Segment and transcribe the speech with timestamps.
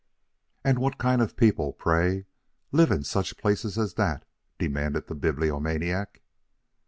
[0.63, 2.25] "And what kind of people, pray,
[2.71, 4.25] live in such places as that?"
[4.57, 6.23] demanded the Bibliomaniac.